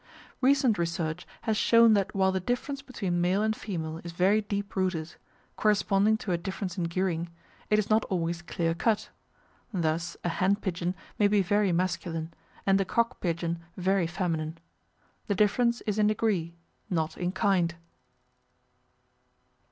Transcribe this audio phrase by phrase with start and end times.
[0.41, 4.75] Recent research has shown that while the difference between male and female is very deep
[4.75, 5.13] rooted,
[5.57, 7.29] corresponding to a difference in gearing,
[7.69, 9.11] it is not always clear cut.
[9.71, 12.33] Thus a hen pigeon may be very masculine,
[12.65, 14.57] and a cock pigeon very feminine.
[15.27, 16.55] The difference is in degree,
[16.89, 17.75] not in kind.